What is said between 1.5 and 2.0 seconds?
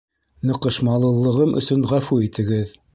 өсөн